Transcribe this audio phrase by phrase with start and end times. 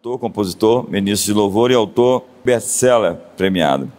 [0.00, 3.92] cantor, compositor, ministro de louvor e autor best-seller premiado.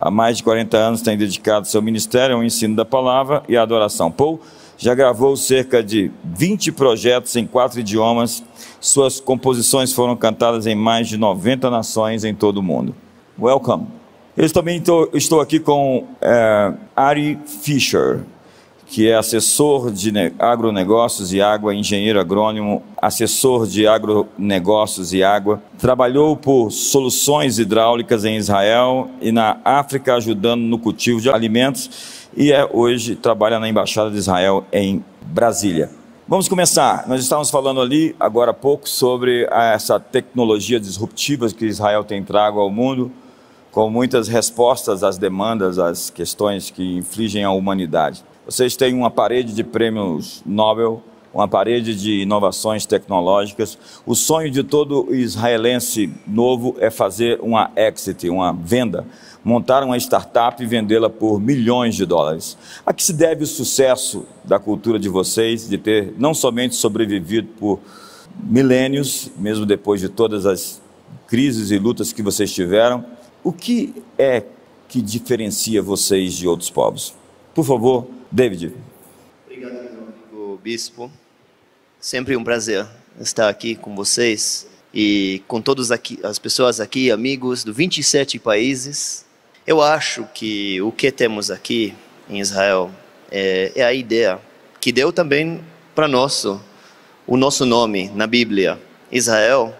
[0.00, 3.62] Há mais de 40 anos tem dedicado seu ministério ao ensino da palavra e à
[3.62, 4.12] adoração.
[4.12, 4.40] Paul
[4.78, 8.44] já gravou cerca de 20 projetos em quatro idiomas.
[8.80, 12.94] Suas composições foram cantadas em mais de 90 nações em todo o mundo.
[13.36, 13.88] Welcome.
[14.36, 14.80] Eu também
[15.12, 18.20] estou aqui com é, Ari Fischer,
[18.90, 25.62] que é assessor de agronegócios e água, engenheiro agrônomo, assessor de agronegócios e água.
[25.78, 32.50] Trabalhou por soluções hidráulicas em Israel e na África, ajudando no cultivo de alimentos, e
[32.50, 35.88] é hoje trabalha na Embaixada de Israel em Brasília.
[36.26, 37.06] Vamos começar.
[37.06, 42.58] Nós estávamos falando ali, agora há pouco, sobre essa tecnologia disruptiva que Israel tem trago
[42.58, 43.12] ao mundo,
[43.70, 48.24] com muitas respostas às demandas, às questões que infligem à humanidade.
[48.50, 51.00] Vocês têm uma parede de prêmios Nobel,
[51.32, 53.78] uma parede de inovações tecnológicas.
[54.04, 59.06] O sonho de todo israelense novo é fazer uma exit, uma venda,
[59.44, 62.58] montar uma startup e vendê-la por milhões de dólares.
[62.84, 67.50] A que se deve o sucesso da cultura de vocês, de ter não somente sobrevivido
[67.56, 67.78] por
[68.36, 70.82] milênios, mesmo depois de todas as
[71.28, 73.04] crises e lutas que vocês tiveram,
[73.44, 74.42] o que é
[74.88, 77.14] que diferencia vocês de outros povos?
[77.54, 78.76] Por favor, David.
[79.44, 81.10] Obrigado, meu amigo bispo.
[81.98, 82.86] Sempre um prazer
[83.20, 89.26] estar aqui com vocês e com todas as pessoas aqui, amigos de 27 países.
[89.66, 91.92] Eu acho que o que temos aqui
[92.28, 92.92] em Israel
[93.32, 94.38] é, é a ideia
[94.80, 95.60] que deu também
[95.92, 96.44] para nós
[97.26, 98.78] o nosso nome na Bíblia.
[99.10, 99.74] Israel,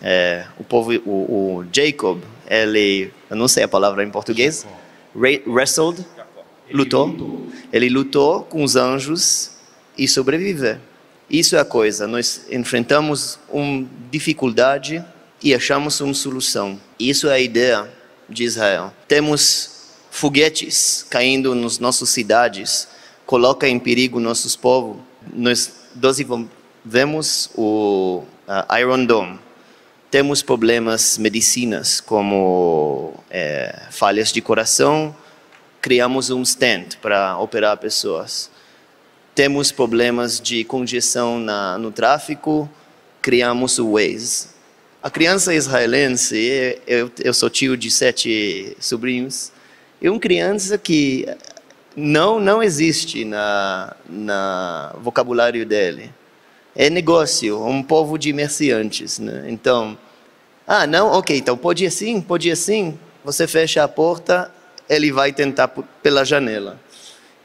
[0.00, 4.64] é, o povo, o, o, Jacob, ele, eu não sei a palavra em português,
[5.12, 6.06] wrestled
[6.72, 7.46] lutou.
[7.72, 9.52] Ele lutou com os anjos
[9.96, 10.78] e sobreviveu.
[11.28, 12.06] Isso é a coisa.
[12.06, 15.04] Nós enfrentamos uma dificuldade
[15.42, 16.78] e achamos uma solução.
[16.98, 17.88] Isso é a ideia
[18.28, 18.92] de Israel.
[19.06, 22.88] Temos foguetes caindo nas nossas cidades,
[23.24, 24.96] coloca em perigo nossos povos.
[25.32, 28.24] Nós desenvolvemos o
[28.78, 29.38] Iron Dome.
[30.10, 35.14] Temos problemas medicinas como é, falhas de coração,
[35.80, 38.50] criamos um stand para operar pessoas.
[39.34, 42.68] Temos problemas de congestão na, no tráfico,
[43.22, 44.48] criamos o Waze.
[45.02, 49.50] A criança israelense, eu, eu sou tio de sete sobrinhos,
[50.02, 51.26] é uma criança que
[51.96, 56.12] não não existe na, na vocabulário dele.
[56.74, 59.46] É negócio, um povo de comerciantes, né?
[59.48, 59.98] Então,
[60.66, 62.98] ah, não, ok, então pode assim, pode assim.
[63.24, 64.52] Você fecha a porta,
[64.90, 66.78] ele vai tentar pela janela.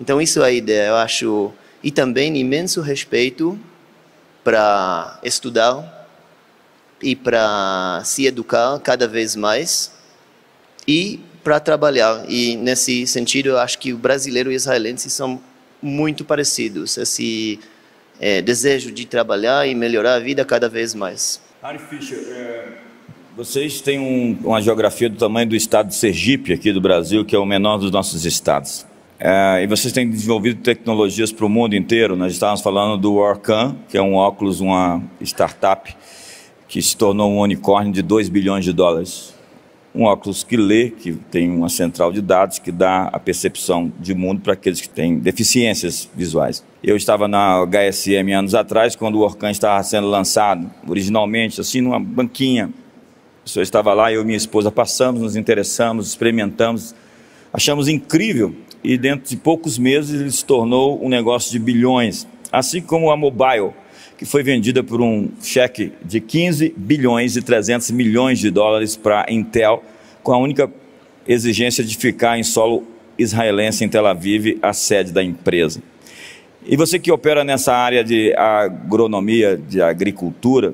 [0.01, 3.57] Então isso é a ideia, eu acho, e também imenso respeito
[4.43, 6.09] para estudar
[7.01, 9.93] e para se educar cada vez mais
[10.87, 12.25] e para trabalhar.
[12.27, 15.39] E nesse sentido, eu acho que o brasileiro e o israelense são
[15.81, 16.97] muito parecidos.
[16.97, 17.59] Esse
[18.19, 21.39] é, desejo de trabalhar e melhorar a vida cada vez mais.
[21.61, 22.84] Harry Fischer, é
[23.35, 27.35] vocês têm um, uma geografia do tamanho do estado de Sergipe, aqui do Brasil, que
[27.35, 28.85] é o menor dos nossos estados.
[29.19, 32.15] É, e vocês têm desenvolvido tecnologias para o mundo inteiro.
[32.15, 35.93] Nós estávamos falando do Orcan, que é um óculos, uma startup
[36.67, 39.33] que se tornou um unicórnio de 2 bilhões de dólares.
[39.93, 44.13] Um óculos que lê, que tem uma central de dados que dá a percepção de
[44.13, 46.63] mundo para aqueles que têm deficiências visuais.
[46.83, 51.99] Eu estava na HSM anos atrás, quando o Orcan estava sendo lançado, originalmente, assim, numa
[51.99, 52.73] banquinha
[53.45, 56.95] o senhor estava lá, eu e minha esposa passamos, nos interessamos, experimentamos,
[57.53, 62.81] achamos incrível e dentro de poucos meses ele se tornou um negócio de bilhões, assim
[62.81, 63.69] como a Mobile,
[64.17, 69.25] que foi vendida por um cheque de 15 bilhões e 300 milhões de dólares para
[69.27, 69.83] a Intel,
[70.23, 70.71] com a única
[71.27, 72.83] exigência de ficar em solo
[73.15, 75.83] israelense em Tel Aviv, a sede da empresa.
[76.65, 80.73] E você que opera nessa área de agronomia, de agricultura,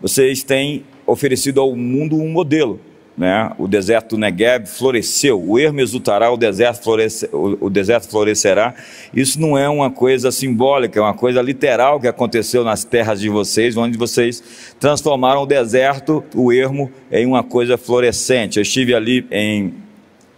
[0.00, 2.80] vocês têm oferecido ao mundo um modelo.
[3.16, 3.50] Né?
[3.58, 8.74] O deserto Negev floresceu, o ermo exultará, o deserto, floresce, o, o deserto florescerá.
[9.14, 13.30] Isso não é uma coisa simbólica, é uma coisa literal que aconteceu nas terras de
[13.30, 18.58] vocês, onde vocês transformaram o deserto, o ermo, em uma coisa florescente.
[18.58, 19.72] Eu estive ali em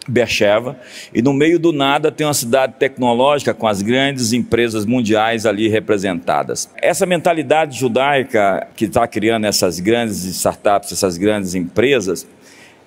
[0.09, 0.77] Beersheba,
[1.15, 5.69] e no meio do nada tem uma cidade tecnológica com as grandes empresas mundiais ali
[5.69, 6.71] representadas.
[6.81, 12.27] Essa mentalidade judaica que está criando essas grandes startups, essas grandes empresas,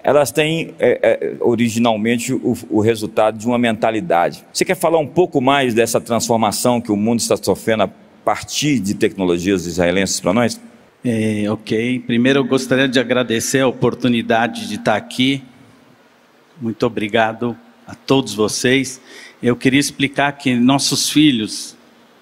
[0.04, 4.44] elas têm é, é, originalmente o, o, resultado de uma mentalidade.
[4.52, 7.90] Você quer falar um pouco mais dessa transformação que o mundo está sofrendo a
[8.26, 10.60] partir de tecnologias israelenses para nós?
[11.04, 12.00] É, ok.
[12.00, 15.44] Primeiro, eu gostaria de agradecer a oportunidade de estar aqui.
[16.62, 19.02] Muito obrigado a todos vocês.
[19.42, 21.76] Eu queria explicar que nossos filhos,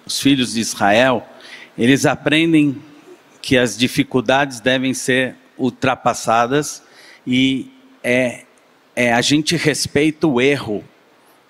[0.06, 1.27] os filhos de Israel,
[1.77, 2.81] eles aprendem
[3.41, 6.81] que as dificuldades devem ser ultrapassadas
[7.27, 7.69] e
[8.01, 8.45] é,
[8.95, 10.85] é a gente respeita o erro.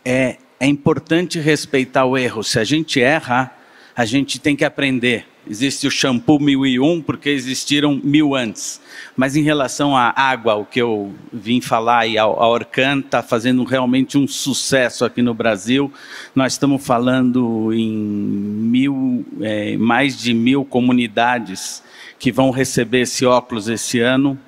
[0.03, 2.44] É, é importante respeitar o erro.
[2.44, 3.56] Se a gente erra,
[3.99, 5.25] a gente tem que aprender.
[5.45, 8.79] Existe o shampoo 1001 porque existiram mil antes.
[9.13, 13.61] Mas em relação à água, o que eu vim falar, e a Orcan está fazendo
[13.65, 15.91] realmente um sucesso aqui no Brasil.
[16.33, 21.83] Nós estamos falando em mil, é, mais de mil comunidades
[22.17, 24.39] que vão receber esse óculos esse ano.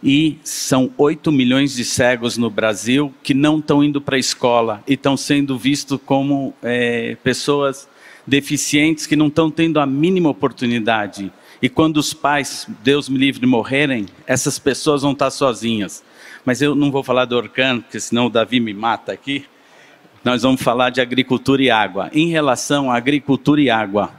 [0.00, 4.84] E são 8 milhões de cegos no Brasil que não estão indo para a escola
[4.86, 7.88] e estão sendo vistos como é, pessoas
[8.30, 11.32] deficientes que não estão tendo a mínima oportunidade.
[11.60, 16.04] E quando os pais, Deus me livre, morrerem, essas pessoas vão estar sozinhas.
[16.44, 19.44] Mas eu não vou falar do Orcan, porque senão o Davi me mata aqui.
[20.24, 22.08] Nós vamos falar de agricultura e água.
[22.12, 24.12] Em relação à agricultura e água,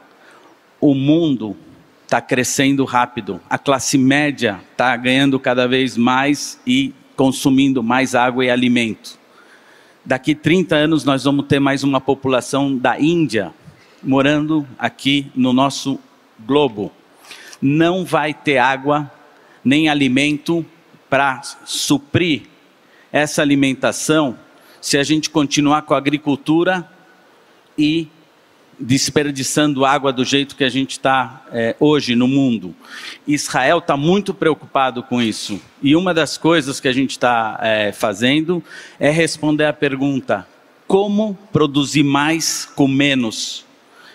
[0.81, 1.55] o mundo
[2.03, 3.39] está crescendo rápido.
[3.49, 9.17] A classe média está ganhando cada vez mais e consumindo mais água e alimento.
[10.03, 13.53] Daqui 30 anos nós vamos ter mais uma população da Índia
[14.03, 15.99] morando aqui no nosso
[16.39, 16.91] globo.
[17.61, 19.11] Não vai ter água
[19.63, 20.65] nem alimento
[21.09, 22.43] para suprir
[23.11, 24.37] essa alimentação
[24.79, 26.89] se a gente continuar com a agricultura
[27.77, 28.07] e
[28.79, 32.75] desperdiçando água do jeito que a gente está é, hoje no mundo.
[33.27, 35.61] Israel está muito preocupado com isso.
[35.83, 38.63] E uma das coisas que a gente está é, fazendo
[38.99, 40.47] é responder a pergunta:
[40.87, 43.65] como produzir mais com menos?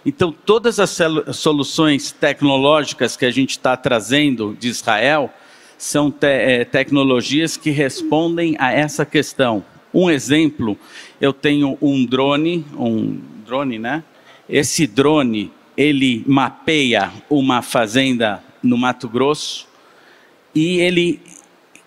[0.08, 0.96] Então, todas as
[1.36, 5.28] soluções tecnológicas que a gente está trazendo de Israel
[5.76, 9.64] são te é, tecnologias que respondem a essa questão.
[9.92, 10.78] Um exemplo,
[11.20, 14.04] eu tenho um drone, um drone, né?
[14.48, 19.66] Esse drone, ele mapeia uma fazenda no Mato Grosso
[20.54, 21.20] e ele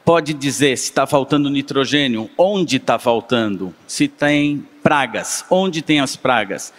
[0.03, 6.17] pode dizer se está faltando nitrogênio, onde está faltando, se tem pragas, onde tem as
[6.17, 6.73] pragas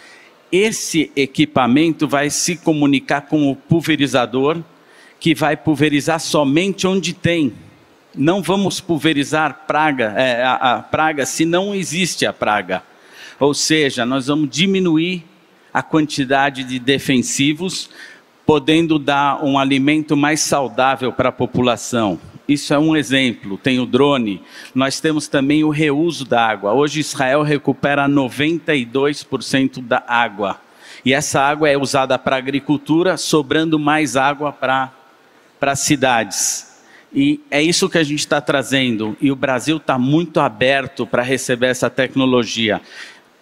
[0.51, 4.61] esse equipamento vai se comunicar com o pulverizador,
[5.19, 7.53] que vai pulverizar somente onde tem.
[8.13, 12.83] Não vamos pulverizar praga, é, a, a praga se não existe a praga.
[13.39, 15.23] Ou seja, nós vamos diminuir
[15.73, 17.89] a quantidade de defensivos,
[18.45, 22.19] podendo dar um alimento mais saudável para a população.
[22.47, 23.57] Isso é um exemplo.
[23.57, 24.41] Tem o drone.
[24.73, 26.73] Nós temos também o reuso da água.
[26.73, 30.59] Hoje Israel recupera 92% da água.
[31.05, 34.91] E essa água é usada para agricultura, sobrando mais água para
[35.61, 36.67] as cidades.
[37.13, 39.17] E é isso que a gente está trazendo.
[39.19, 42.81] E o Brasil está muito aberto para receber essa tecnologia.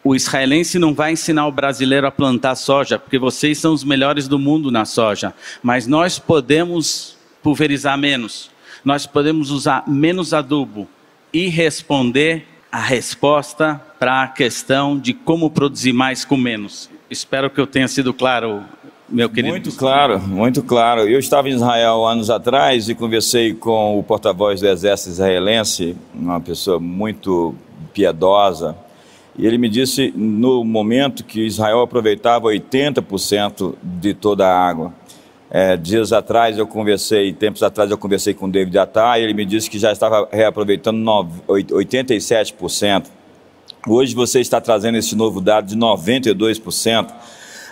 [0.04, 4.28] O israelense não vai ensinar o brasileiro a plantar soja, porque vocês são os melhores
[4.28, 5.34] do mundo na soja.
[5.62, 8.50] Mas nós podemos pulverizar menos
[8.84, 10.88] nós podemos usar menos adubo
[11.34, 16.90] e responder a resposta para a questão de como produzir mais com menos.
[17.10, 18.64] Espero que eu tenha sido claro,
[19.08, 19.52] meu querido.
[19.52, 21.02] Muito claro, muito claro.
[21.02, 26.40] Eu estava em Israel anos atrás e conversei com o porta-voz do exército israelense, uma
[26.40, 27.56] pessoa muito
[27.94, 28.76] piedosa,
[29.38, 34.94] e ele me disse no momento que Israel aproveitava 80% de toda a água.
[35.52, 39.46] É, dias atrás eu conversei, tempos atrás eu conversei com o David Attai, ele me
[39.46, 41.00] disse que já estava reaproveitando
[41.48, 43.08] 87%.
[43.88, 47.12] Hoje você está trazendo esse novo dado de 92%.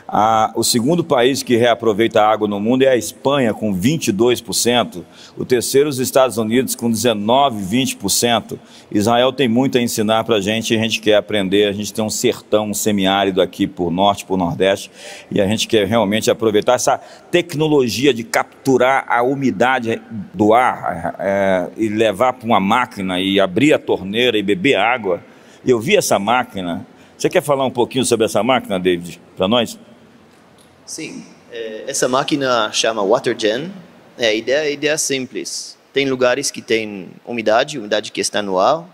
[0.07, 5.03] Ah, o segundo país que reaproveita a água no mundo é a Espanha, com 22%.
[5.35, 7.51] O terceiro, os Estados Unidos, com 19%,
[7.97, 8.57] 20%.
[8.89, 11.67] Israel tem muito a ensinar para a gente e a gente quer aprender.
[11.67, 14.89] A gente tem um sertão semiárido aqui por norte, por nordeste,
[15.29, 16.97] e a gente quer realmente aproveitar essa
[17.29, 20.01] tecnologia de capturar a umidade
[20.33, 25.21] do ar é, e levar para uma máquina e abrir a torneira e beber água.
[25.65, 26.87] Eu vi essa máquina.
[27.17, 29.77] Você quer falar um pouquinho sobre essa máquina, David, para nós?
[30.87, 33.69] Sim, é, essa máquina chama WaterGen.
[34.17, 35.77] É, a ideia, ideia é simples.
[35.91, 38.87] Tem lugares que tem umidade, umidade que está no ar,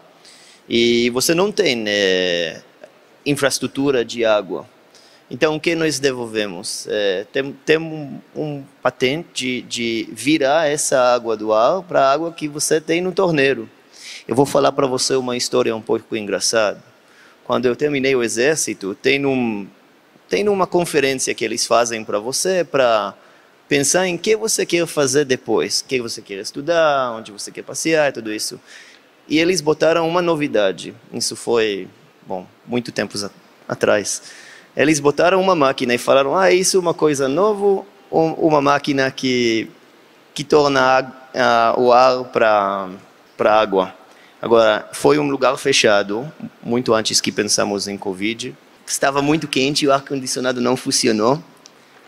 [0.68, 2.62] e você não tem é,
[3.24, 4.68] infraestrutura de água.
[5.30, 6.88] Então, o que nós devolvemos?
[6.90, 12.12] É, tem, tem um, um, patente de, de virar essa água do ar para a
[12.12, 13.70] água que você tem no torneiro.
[14.28, 16.84] Eu vou falar para você uma história um pouco engraçada.
[17.44, 19.68] Quando eu terminei o exército, tem um
[20.34, 23.14] tem uma conferência que eles fazem para você para
[23.70, 27.62] pensar em que você quer fazer depois, o que você quer estudar, onde você quer
[27.62, 28.60] passear, tudo isso.
[29.30, 30.92] E eles botaram uma novidade.
[31.14, 31.88] Isso foi,
[32.26, 33.24] bom, muito tempos
[33.70, 34.24] atrás.
[34.76, 39.12] Eles botaram uma máquina e falaram: "Ah, isso é uma coisa nova, um- uma máquina
[39.12, 39.70] que
[40.34, 42.90] que torna a- a- o ar para
[43.38, 43.94] para água".
[44.42, 46.28] Agora, foi um lugar fechado,
[46.64, 48.56] muito antes que pensamos em Covid.
[48.86, 51.42] Estava muito quente, o ar-condicionado não funcionou.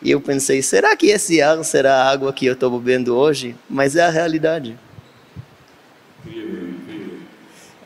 [0.01, 3.55] E eu pensei, será que esse ar será a água que eu estou bebendo hoje?
[3.70, 4.77] Mas é a realidade.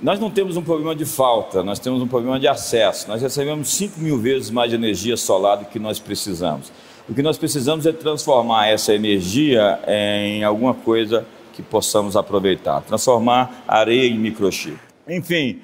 [0.01, 3.07] Nós não temos um problema de falta, nós temos um problema de acesso.
[3.07, 6.71] Nós recebemos 5 mil vezes mais energia solar do que nós precisamos.
[7.07, 13.63] O que nós precisamos é transformar essa energia em alguma coisa que possamos aproveitar, transformar
[13.67, 14.79] areia em microchip.
[15.07, 15.59] Enfim,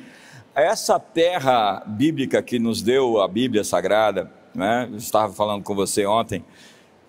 [0.56, 4.90] essa terra bíblica que nos deu a Bíblia Sagrada, né?
[4.96, 6.46] estava falando com você ontem,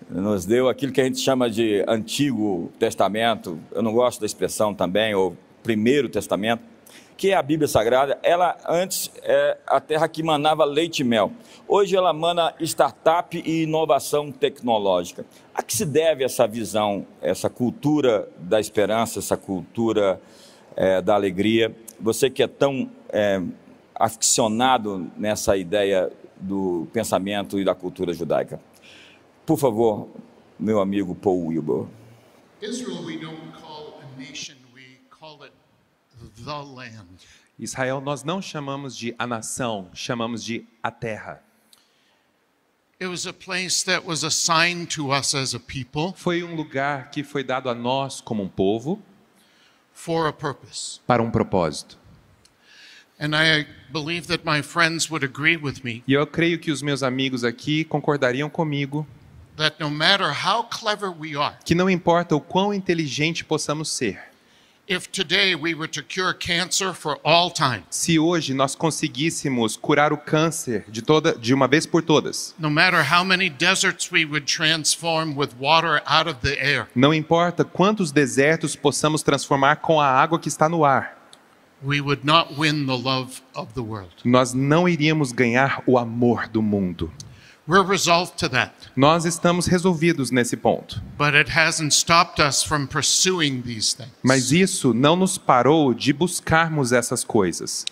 [0.09, 4.73] nos deu aquilo que a gente chama de Antigo Testamento, eu não gosto da expressão
[4.73, 6.61] também, ou Primeiro Testamento,
[7.15, 8.19] que é a Bíblia Sagrada.
[8.21, 11.31] Ela antes é a terra que manava leite e mel.
[11.67, 15.25] Hoje ela mana startup e inovação tecnológica.
[15.55, 20.21] A que se deve essa visão, essa cultura da esperança, essa cultura
[20.75, 21.75] eh, da alegria?
[21.99, 23.41] Você que é tão eh,
[23.95, 28.59] aficionado nessa ideia do pensamento e da cultura judaica.
[29.45, 30.07] Por favor,
[30.59, 31.87] meu amigo Paul Wilbur.
[32.61, 35.53] Israel, we don't call a nation, we call it
[36.43, 37.25] the land.
[37.59, 41.43] Israel nós não chamamos de a nação, chamamos de a terra.
[42.99, 47.11] It was a place that was assigned to us as a people Foi um lugar
[47.11, 48.99] que foi dado a nós como um povo
[49.97, 51.01] for a purpose.
[51.07, 51.97] para um propósito.
[53.19, 56.83] And I believe that my friends would agree with me E eu creio que os
[56.83, 59.07] meus amigos aqui concordariam comigo
[59.57, 64.21] that no matter how clever we are, que não importa o quão inteligente possamos ser,
[67.89, 72.71] se hoje nós conseguíssemos curar o câncer de toda de uma vez por todas, no
[72.71, 77.65] matter how many deserts we would transform with water out of the air, não importa
[77.65, 81.17] quantos desertos possamos transformar com a água que está no ar,
[81.83, 84.13] we would not win the love of the world.
[84.23, 87.11] nós não iríamos ganhar o amor do mundo.
[87.67, 88.71] We're resolved to that.
[88.95, 91.01] Nós estamos resolvidos nesse ponto.
[91.17, 94.11] But it hasn't stopped us from pursuing these things.
[94.23, 97.83] Mas isso não nos parou de buscarmos essas coisas.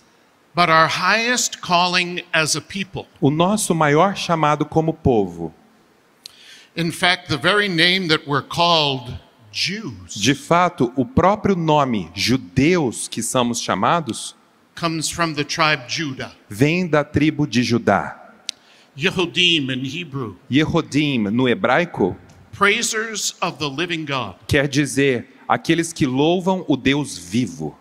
[0.54, 5.52] But our highest calling as a people, O nosso maior chamado como povo,
[6.74, 9.18] in fact, the very name that we're called
[9.52, 14.34] Jews, de fato, o próprio nome judeus que somos chamados,
[14.74, 16.32] comes from the tribe Judah.
[16.48, 18.25] vem da tribo de Judá.
[18.96, 22.16] Yehudim in Hebrew, Yehodim, no hebraico,
[22.52, 24.36] praisers of the living God.
[24.48, 27.76] quer dizer aqueles que louvam o Deus vivo.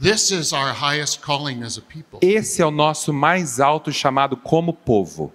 [0.00, 2.20] This is our highest calling as a people.
[2.22, 5.30] Esse é o nosso mais alto chamado como povo.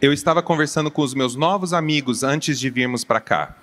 [0.00, 3.56] Eu estava conversando com os meus novos amigos antes de virmos para cá.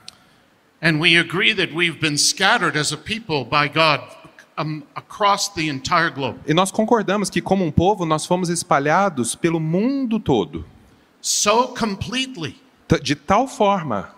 [0.82, 4.02] And we agree that we've been scattered as a people by God
[4.58, 6.40] um, across the entire globe.
[6.48, 10.66] E nós concordamos que, como um povo, nós fomos espalhados pelo mundo todo.
[11.22, 12.62] So completely
[13.02, 14.14] De tal forma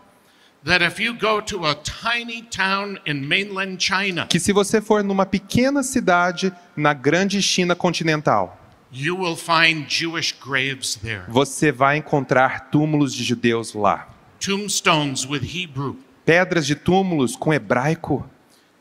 [0.66, 5.04] that if you go to a tiny town in mainland China, que, se você for
[5.04, 8.58] numa pequena cidade na grande China continental,
[8.92, 11.24] you will find Jewish graves there.
[11.30, 14.10] você vai encontrar túmulos de judeus lá.
[14.40, 18.28] Tombstones with Hebrew Pedras de túmulos com hebraico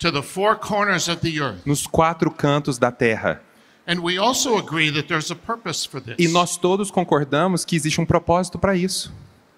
[0.05, 1.65] to the four corners of the earth.
[1.65, 3.41] nos quatro cantos da terra.
[3.87, 7.75] And we also agree that there's a purpose for this E nós todos concordamos que
[7.75, 9.11] existe um propósito para isso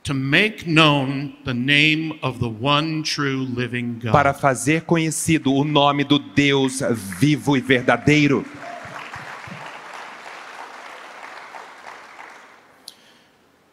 [0.04, 4.12] to make known the name of the one true living God.
[4.12, 6.80] para fazer conhecido o nome do Deus
[7.18, 8.44] vivo e verdadeiro.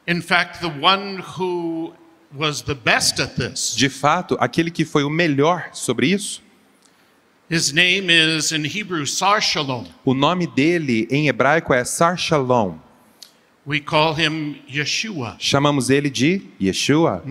[0.08, 1.94] In fact, the one who
[2.36, 6.43] was the best at this, De fato, aquele que foi o melhor sobre isso,
[7.50, 9.86] his name is in Hebrew Sar Shalom.
[10.06, 12.78] o nome dele em hebraico é Sar Shalom.
[13.66, 17.24] We call him Yeshua, Chamamos ele de Yeshua,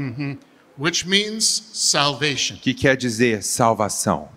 [0.79, 2.57] which means salvation.
[2.57, 4.29] que quer dizer salvação.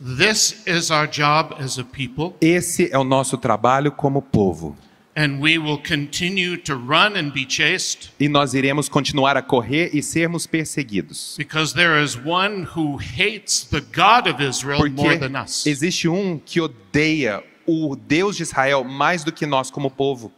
[0.00, 4.76] This is our job as a people, Esse é o nosso trabalho como povo.
[5.20, 9.90] And we will continue to run and be chased E nós iremos continuar a correr
[9.92, 11.34] e sermos perseguidos.
[11.36, 15.66] because there is one who hates the God of Israel more Porque than us.
[15.66, 20.32] existe um que odeia o Deus de Israel mais do que nós como povo.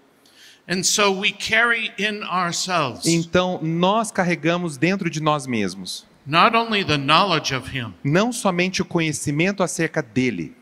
[0.67, 6.85] And so we carry in ourselves Então, nós carregamos dentro de nós mesmos not only
[6.85, 10.55] the knowledge of Him, não somente o conhecimento acerca dele,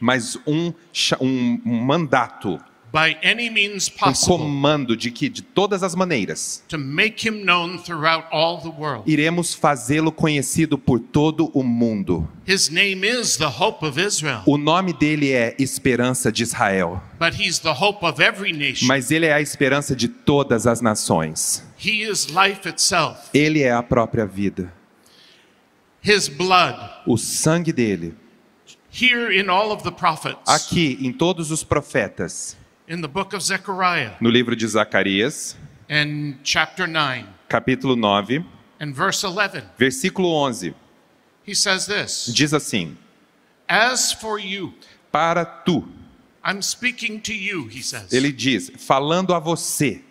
[0.00, 0.72] mas um,
[1.20, 2.58] um- mandato,
[2.92, 7.76] by any means um comando de que, de todas as maneiras, to make Him known
[7.78, 9.02] throughout all the world.
[9.10, 12.28] iremos fazê-lo conhecido por todo o mundo.
[12.46, 17.34] His name is the hope of Israel, O nome dele é Esperança de Israel, but
[17.38, 18.86] He's the hope of every nation.
[18.86, 21.64] mas ele é a esperança de todas as nações.
[21.84, 23.18] He is life itself.
[23.34, 24.72] Ele é a própria vida.
[26.06, 28.14] His blood, O sangue dele,
[28.94, 32.56] here in all of the prophets, aqui em todos os profetas,
[32.88, 35.56] in the book of Zechariah, no livro de Zacarias,
[35.90, 38.44] and chapter 9, capítulo 9,
[38.80, 40.74] and verse 11, versículo 11,
[41.44, 42.32] he says this.
[42.32, 42.96] Diz assim:
[43.68, 44.72] As for you,
[45.10, 45.88] Para tu,
[46.44, 50.02] I'm speaking to you, he says, ele diz, falando a você,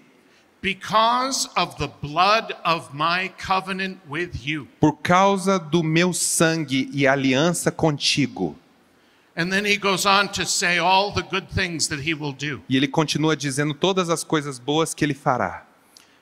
[0.62, 4.68] because of the blood of my covenant with you.
[4.82, 8.58] por causa do meu sangue e aliança contigo.
[12.70, 15.66] E ele continua dizendo todas as coisas boas que ele fará.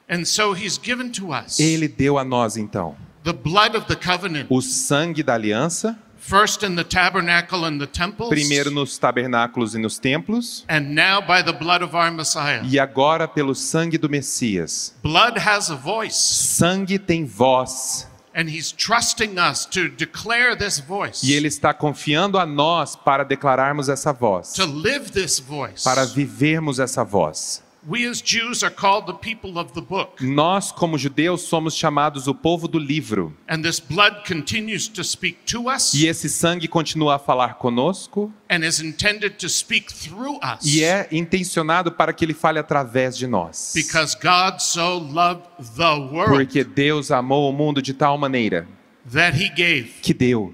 [0.10, 3.96] And so he's given to us Ele deu a nós então the blood of the
[3.96, 9.76] covenant, o sangue da aliança, first in the tabernacle and the temples, primeiro nos tabernáculos
[9.76, 12.62] e nos templos, and now by the blood of our Messiah.
[12.64, 14.96] e agora pelo sangue do Messias.
[15.04, 21.26] Blood has a voice, Sangue tem voz, and he's trusting us to declare this voice,
[21.26, 25.84] e ele está confiando a nós para declararmos essa voz, to live this voice.
[25.84, 27.62] para vivermos essa voz.
[27.88, 32.28] We as Jews are called the people of the book, Nós, como judeus, somos chamados
[32.28, 36.68] o povo do livro, and this blood continues to speak to us e esse sangue
[36.68, 40.64] continua a falar conosco, and is intended to speak through us.
[40.64, 43.72] e é intencionado para que ele fale através de nós.
[43.74, 48.68] Because God so loved the world Porque Deus amou o mundo de tal maneira
[49.12, 49.94] that he gave.
[50.04, 50.54] que deu,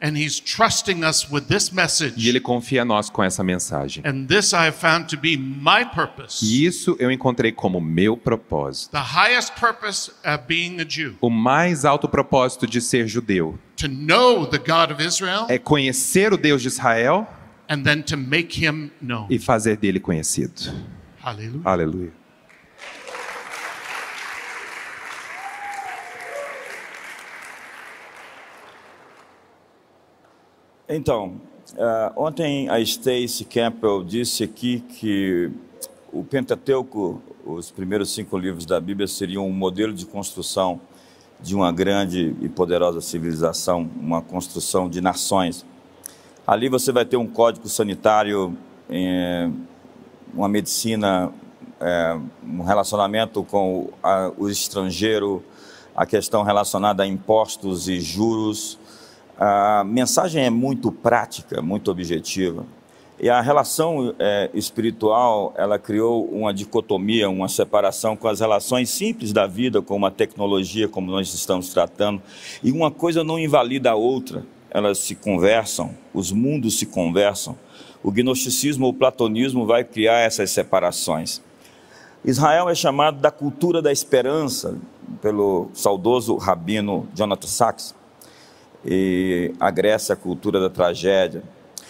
[0.00, 2.28] e message.
[2.28, 4.02] ele confia a nós com essa mensagem.
[4.06, 6.44] And this I have found to be my purpose.
[6.44, 8.90] E isso eu encontrei como meu propósito.
[8.92, 11.14] The highest purpose of being a Jew.
[11.20, 16.32] O mais alto propósito de ser judeu To know the God of Israel é conhecer
[16.32, 17.26] o Deus de Israel
[17.68, 19.26] and then to make him known.
[19.30, 20.72] e fazer dele conhecido.
[21.20, 21.60] Hallelujah.
[21.64, 22.25] Aleluia.
[30.88, 31.40] Então,
[31.76, 35.50] eh, ontem a Stacy Campbell disse aqui que
[36.12, 40.80] o Pentateuco, os primeiros cinco livros da Bíblia, seriam um modelo de construção
[41.40, 45.66] de uma grande e poderosa civilização, uma construção de nações.
[46.46, 48.56] Ali você vai ter um código sanitário,
[48.88, 49.50] eh,
[50.32, 51.32] uma medicina,
[51.80, 53.90] eh, um relacionamento com
[54.38, 55.42] o estrangeiro,
[55.96, 58.78] a questão relacionada a impostos e juros.
[59.38, 62.64] A mensagem é muito prática, muito objetiva.
[63.18, 69.32] E a relação eh, espiritual, ela criou uma dicotomia, uma separação com as relações simples
[69.32, 72.20] da vida, como a tecnologia, como nós estamos tratando.
[72.62, 77.56] E uma coisa não invalida a outra, elas se conversam, os mundos se conversam.
[78.02, 81.42] O gnosticismo o platonismo vai criar essas separações.
[82.24, 84.76] Israel é chamado da cultura da esperança
[85.22, 87.94] pelo saudoso rabino Jonathan Sachs
[88.86, 91.42] e a Grécia a cultura da tragédia.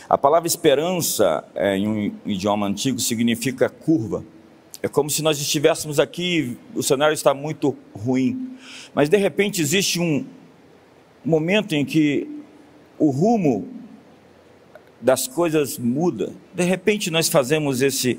[0.08, 4.24] A palavra esperança eh, em um idioma antigo significa curva.
[4.82, 8.56] É como se nós estivéssemos aqui, o cenário está muito ruim,
[8.94, 10.24] mas de repente existe um
[11.24, 12.28] momento em que
[12.98, 13.68] o rumo
[15.00, 16.32] das coisas muda.
[16.54, 18.18] De repente nós fazemos esse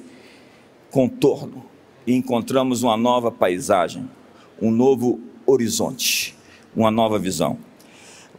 [0.91, 1.65] contorno
[2.05, 4.09] e encontramos uma nova paisagem,
[4.61, 6.35] um novo horizonte,
[6.75, 7.57] uma nova visão.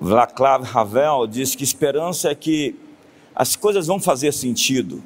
[0.00, 2.76] Václav Havel diz que esperança é que
[3.34, 5.02] as coisas vão fazer sentido.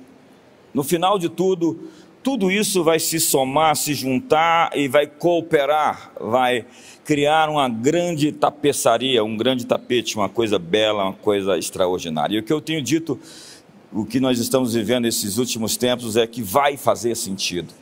[0.72, 1.90] No final de tudo,
[2.22, 6.64] tudo isso vai se somar, se juntar e vai cooperar, vai
[7.04, 12.36] criar uma grande tapeçaria, um grande tapete, uma coisa bela, uma coisa extraordinária.
[12.36, 13.18] E o que eu tenho dito,
[13.92, 17.74] o que nós estamos vivendo esses últimos tempos é que vai fazer sentido.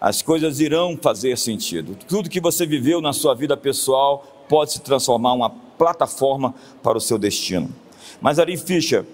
[0.00, 1.96] As coisas irão fazer sentido.
[2.08, 7.00] Tudo que você viveu na sua vida pessoal pode se transformar uma plataforma para o
[7.00, 7.68] seu destino.
[8.20, 9.04] Mas Ari Fischer,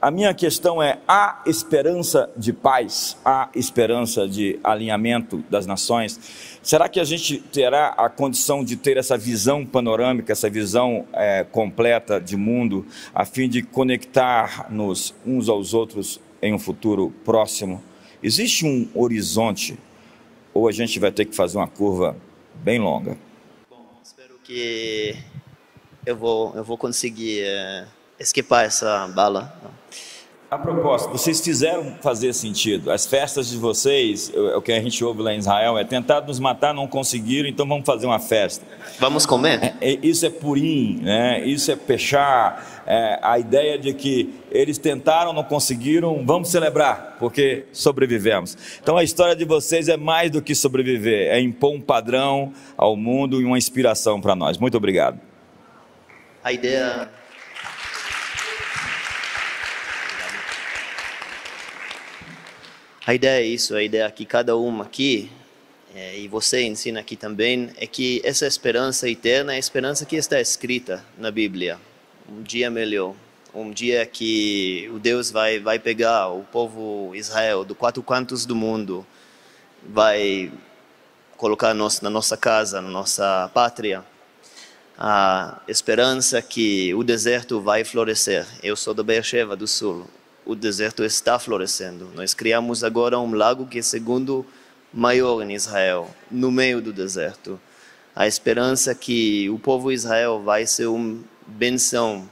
[0.00, 6.18] a minha questão é: há esperança de paz, há esperança de alinhamento das nações?
[6.62, 11.44] Será que a gente terá a condição de ter essa visão panorâmica, essa visão é,
[11.44, 17.82] completa de mundo, a fim de conectar-nos uns aos outros em um futuro próximo
[18.22, 19.78] Existe um horizonte
[20.52, 22.14] ou a gente vai ter que fazer uma curva
[22.54, 23.16] bem longa?
[23.70, 25.16] Bom, espero que
[26.04, 27.86] eu vou, eu vou conseguir é,
[28.18, 29.52] escapar essa bala.
[30.50, 32.90] A propósito, vocês fizeram fazer sentido.
[32.90, 36.40] As festas de vocês, o que a gente ouve lá em Israel, é tentar nos
[36.40, 38.66] matar, não conseguiram, então vamos fazer uma festa.
[38.98, 39.76] Vamos comer?
[39.80, 41.46] É, é, isso é purim, né?
[41.46, 42.82] isso é pechar.
[42.84, 48.58] É, a ideia de que eles tentaram, não conseguiram, vamos celebrar, porque sobrevivemos.
[48.82, 52.96] Então a história de vocês é mais do que sobreviver, é impor um padrão ao
[52.96, 54.58] mundo e uma inspiração para nós.
[54.58, 55.29] Muito obrigado.
[56.42, 57.10] A ideia
[63.06, 65.32] A ideia é isso, a ideia é que cada um aqui,
[65.94, 70.14] é, e você ensina aqui também, é que essa esperança eterna é a esperança que
[70.14, 71.80] está escrita na Bíblia.
[72.28, 73.16] Um dia melhor,
[73.52, 78.54] um dia que o Deus vai, vai pegar o povo Israel do quatro cantos do
[78.54, 79.04] mundo,
[79.82, 80.52] vai
[81.36, 84.04] colocar nós na nossa casa, na nossa pátria,
[85.00, 88.46] a esperança que o deserto vai florescer.
[88.62, 90.06] Eu sou do Beersheba, do sul
[90.50, 92.10] o deserto está florescendo.
[92.14, 94.44] Nós criamos agora um lago que é segundo
[94.92, 97.60] maior em Israel, no meio do deserto.
[98.16, 102.28] A esperança que o povo Israel vai ser uma benção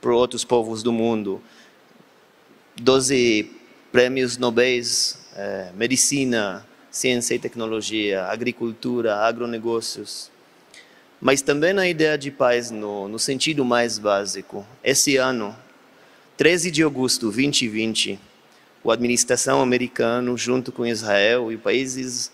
[0.00, 1.38] para outros povos do mundo.
[2.80, 3.50] Doze
[3.92, 10.30] prêmios nobres, é, medicina, ciência e tecnologia, agricultura, agronegócios.
[11.24, 14.62] Mas também a ideia de paz no, no sentido mais básico.
[14.84, 15.56] Esse ano,
[16.36, 18.20] 13 de agosto de 2020,
[18.86, 22.30] a administração americana, junto com Israel e países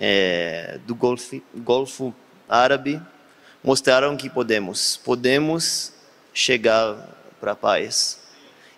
[0.00, 2.12] é, do Golfo, Golfo
[2.48, 3.00] Árabe,
[3.62, 5.92] mostraram que podemos, podemos
[6.34, 6.96] chegar
[7.40, 8.18] para a paz.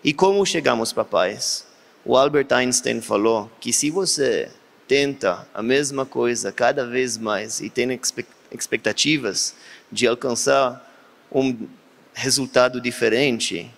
[0.03, 1.65] E como chegamos para a paz?
[2.05, 4.47] O Albert Einstein falou que se você
[4.87, 7.87] tenta a mesma coisa cada vez mais e tem
[8.51, 9.55] expectativas
[9.91, 10.81] de alcançar
[11.31, 11.67] um
[12.13, 13.69] resultado diferente,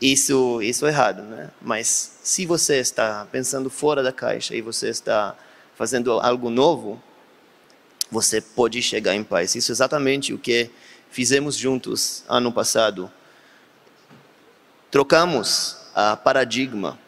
[0.00, 1.50] isso, isso é errado, né?
[1.62, 5.34] Mas se você está pensando fora da caixa e você está
[5.76, 7.02] fazendo algo novo,
[8.10, 9.54] você pode chegar em paz.
[9.54, 10.70] Isso é exatamente o que
[11.10, 13.10] fizemos juntos ano passado.
[14.90, 16.98] Trocamos a paradigma.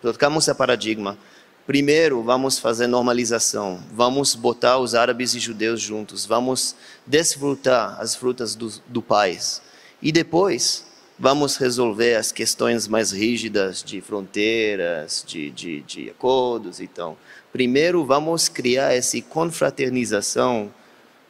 [0.00, 1.18] Trocamos a paradigma.
[1.66, 3.80] Primeiro, vamos fazer normalização.
[3.90, 6.26] Vamos botar os árabes e judeus juntos.
[6.26, 9.62] Vamos desfrutar as frutas do, do paz.
[10.02, 10.84] E depois,
[11.18, 16.80] vamos resolver as questões mais rígidas de fronteiras, de, de, de acordos.
[16.80, 17.16] Então,
[17.50, 20.70] primeiro vamos criar essa confraternização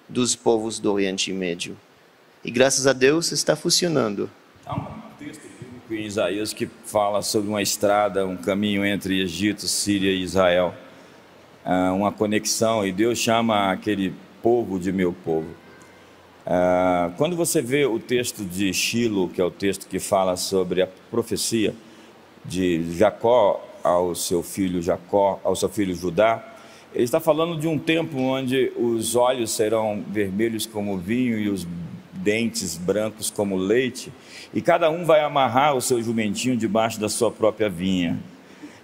[0.09, 1.77] dos povos do Oriente Médio.
[2.45, 4.29] E graças a Deus está funcionando.
[4.67, 5.04] Há
[5.97, 10.75] em Isaías que fala sobre uma estrada, um caminho entre Egito, Síria e Israel.
[11.95, 15.49] Uma conexão, e Deus chama aquele povo de meu povo.
[16.47, 20.83] Ah, quando você vê o texto de Shilo, que é o texto que fala sobre
[20.83, 21.75] a profecia
[22.45, 26.45] de Jacó ao seu filho Jacó, ao seu filho Judá,
[26.95, 31.67] ele está falando de um tempo onde os olhos serão vermelhos como vinho e os
[32.25, 34.11] dentes brancos como leite,
[34.55, 38.19] e cada um vai amarrar o seu jumentinho debaixo da sua própria vinha.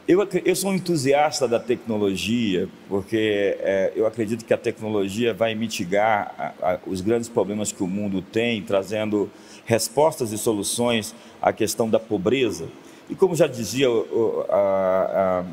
[0.07, 5.55] Eu, eu sou um entusiasta da tecnologia, porque é, eu acredito que a tecnologia vai
[5.55, 9.31] mitigar a, a, os grandes problemas que o mundo tem, trazendo
[9.64, 12.66] respostas e soluções à questão da pobreza.
[13.09, 15.44] E como já dizia o, a,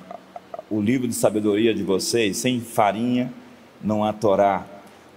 [0.69, 3.31] o livro de sabedoria de vocês, sem farinha
[3.81, 4.65] não há Torá.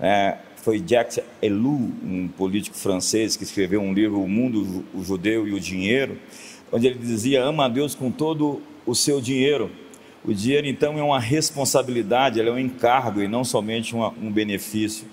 [0.00, 5.48] É, foi Jacques Ellul, um político francês, que escreveu um livro, O Mundo, o Judeu
[5.48, 6.18] e o Dinheiro,
[6.70, 9.70] onde ele dizia: ama a Deus com todo o seu dinheiro.
[10.22, 15.06] O dinheiro, então, é uma responsabilidade, é um encargo e não somente uma, um benefício.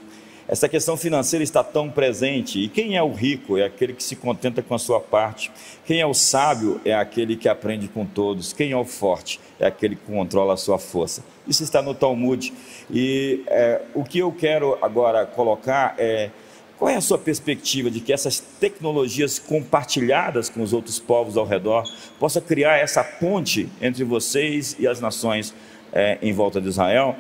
[0.48, 2.60] Essa questão financeira está tão presente.
[2.60, 3.58] E quem é o rico?
[3.58, 5.52] É aquele que se contenta com a sua parte.
[5.86, 6.80] Quem é o sábio?
[6.86, 8.54] É aquele que aprende com todos.
[8.54, 9.42] Quem é o forte?
[9.60, 11.22] É aquele que controla a sua força.
[11.46, 12.54] Isso está no Talmud.
[12.90, 16.30] E é, o que eu quero agora colocar é
[16.78, 21.46] qual é a sua perspectiva de que essas tecnologias compartilhadas com os outros povos ao
[21.46, 21.84] redor
[22.20, 25.54] possa criar essa ponte entre vocês e as nações
[25.92, 27.18] é, em volta de Israel?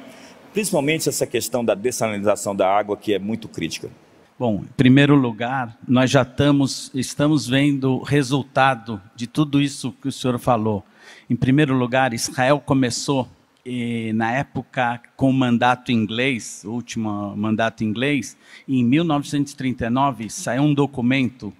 [0.57, 3.91] Principalmente essa questão da dessalinização da água, que é muito crítica.
[4.39, 10.11] Bom, em primeiro lugar, nós já estamos, estamos vendo resultado de tudo isso que o
[10.11, 10.83] senhor falou.
[11.29, 13.29] Em primeiro lugar, Israel começou
[13.63, 18.35] e, na época com o mandato inglês, o último mandato inglês,
[18.67, 21.53] em 1939 saiu um documento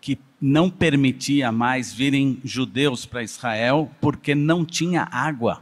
[0.00, 5.60] que não permitia mais virem judeus para Israel porque não tinha água.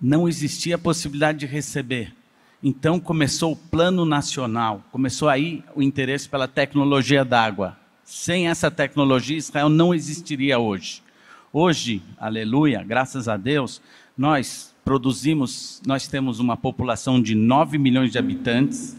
[0.00, 2.14] Não existia possibilidade de receber.
[2.62, 7.76] Então começou o plano nacional, começou aí o interesse pela tecnologia d'água.
[8.04, 11.02] Sem essa tecnologia, Israel não existiria hoje.
[11.52, 13.80] Hoje, aleluia, graças a Deus,
[14.16, 18.96] nós produzimos, nós temos uma população de 9 milhões de habitantes,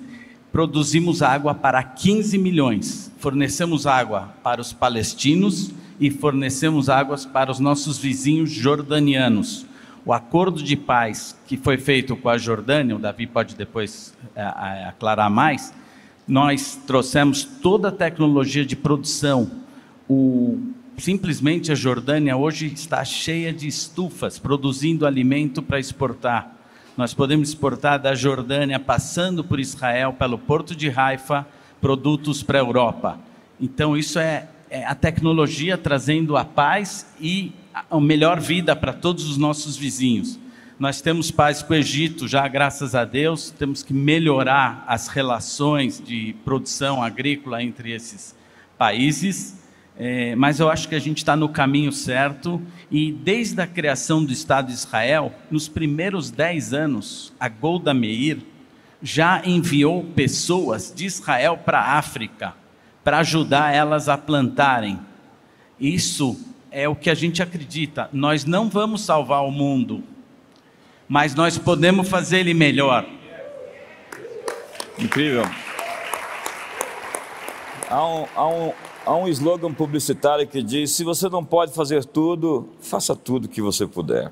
[0.52, 7.60] produzimos água para 15 milhões, fornecemos água para os palestinos e fornecemos águas para os
[7.60, 9.66] nossos vizinhos jordanianos.
[10.04, 14.42] O acordo de paz que foi feito com a Jordânia, o Davi pode depois é,
[14.42, 15.72] é, aclarar mais,
[16.28, 19.52] nós trouxemos toda a tecnologia de produção.
[20.10, 20.60] O,
[20.98, 26.56] simplesmente a Jordânia hoje está cheia de estufas, produzindo alimento para exportar.
[26.98, 31.46] Nós podemos exportar da Jordânia, passando por Israel, pelo porto de Haifa,
[31.80, 33.20] produtos para a Europa.
[33.60, 39.30] Então, isso é, é a tecnologia trazendo a paz e a melhor vida para todos
[39.30, 40.40] os nossos vizinhos.
[40.80, 46.02] Nós temos paz com o Egito, já graças a Deus, temos que melhorar as relações
[46.04, 48.36] de produção agrícola entre esses
[48.78, 49.62] países,
[49.96, 54.26] é, mas eu acho que a gente está no caminho certo e desde a criação
[54.26, 58.40] do Estado de Israel, nos primeiros dez anos, a Golda Meir
[59.04, 62.56] já enviou pessoas de Israel para a África
[63.04, 65.00] para ajudar elas a plantarem.
[65.80, 66.40] Isso
[66.72, 68.10] é o que a gente acredita.
[68.14, 70.02] Nós não vamos salvar o mundo,
[71.08, 73.06] mas nós podemos fazer ele melhor.
[74.98, 75.44] Incrível.
[77.90, 78.74] Há um, há, um,
[79.06, 83.62] há um slogan publicitário que diz: se você não pode fazer tudo, faça tudo que
[83.62, 84.32] você puder.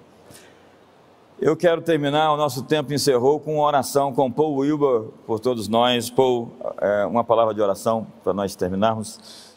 [1.41, 5.69] Eu quero terminar, o nosso tempo encerrou com uma oração com Paul Wilbur por todos
[5.69, 6.09] nós.
[6.09, 9.53] Paul, é, uma palavra de oração para nós terminarmos.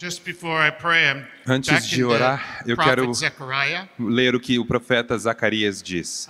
[0.81, 3.88] Pray, Antes de orar, eu quero Zechariah.
[3.99, 6.29] ler o que o profeta Zacarias diz.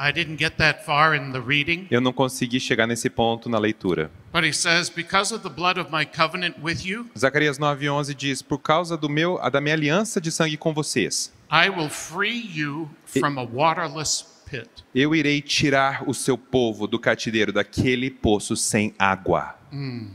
[1.90, 4.10] Eu não consegui chegar nesse ponto na leitura.
[4.54, 4.90] Says,
[6.82, 11.30] you, Zacarias 9:11 diz: Por causa do meu, da minha aliança de sangue com vocês.
[11.50, 14.31] I will free you from a waterless
[14.94, 19.56] eu irei tirar o seu povo do cativeiro daquele poço sem água.
[19.72, 20.10] Mm.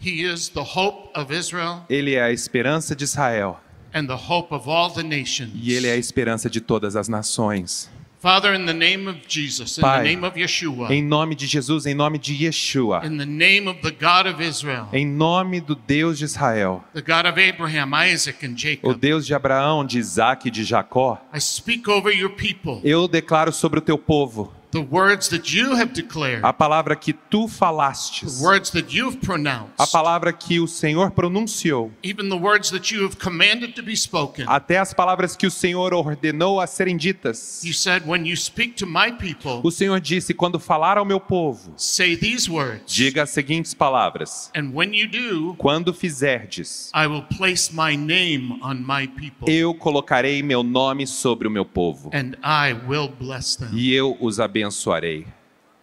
[0.00, 1.84] He is the hope of Israel.
[1.88, 3.60] Ele é a esperança de Israel.
[3.94, 5.50] And the hope of all the nations.
[5.54, 7.90] E ele é a esperança de todas as nações.
[8.24, 11.46] Father, in the name of Jesus, in Pai, the name of Yeshua, em nome de
[11.46, 15.60] Jesus, em nome de Yeshua, in the name of the God of Israel, em nome
[15.60, 19.84] do Deus de Israel, the God of Abraham, Isaac and Jacob, o Deus de Abraão,
[19.84, 22.80] de Isaac e de Jacó, I speak over your people.
[22.82, 27.12] eu declaro sobre o teu povo The words that you have declared, a palavra que
[27.12, 32.36] tu falastes, the words that you've pronounced, a palavra que o Senhor pronunciou, even the
[32.36, 34.44] words that you have commanded to be spoken.
[34.48, 37.62] até as palavras que o Senhor ordenou a serem ditas.
[37.62, 41.20] You said, When you speak to my people, o Senhor disse: quando falar ao meu
[41.20, 44.50] povo, say these words, diga as seguintes palavras.
[44.56, 49.72] And when you do, quando fizerdes, I will place my name on my people, eu
[49.72, 52.10] colocarei meu nome sobre o meu povo.
[52.12, 53.68] And I will bless them.
[53.72, 55.26] E eu os abençoarei abençoarei.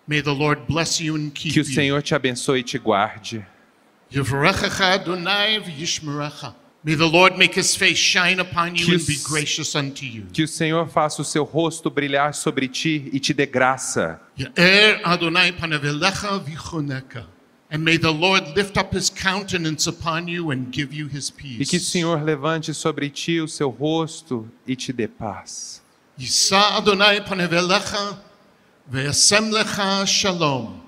[0.08, 3.46] May the Lord bless you and keep que o Senhor te abençoe e te guarde.
[6.84, 10.26] May the Lord make his face shine upon you and be gracious unto you.
[10.34, 14.20] Que o Senhor faça o seu rosto brilhar sobre ti e te dê graça.
[17.74, 21.62] And may the Lord lift up his countenance upon you and give you his peace.
[21.62, 25.82] E que o Senhor levante sobre ti o seu rosto e te dê paz.
[26.20, 28.20] Yisa Adonai panevelecha
[28.88, 30.80] Ve'asem lecha shalom.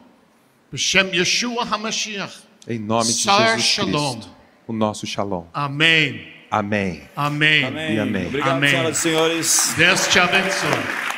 [0.72, 2.34] B'shem Yeshua HaMashiach.
[2.68, 4.14] Em nome de Sar Jesus shalom.
[4.14, 4.36] Cristo.
[4.68, 5.46] O nosso shalom.
[5.54, 6.34] Amém.
[6.50, 7.04] Amém.
[7.16, 7.66] Amém.
[7.66, 7.96] Amém.
[7.96, 8.28] E amém.
[8.28, 8.70] Obrigado, Amém.
[8.70, 9.74] senhoras e senhores.
[9.76, 11.13] Deus te abençoe.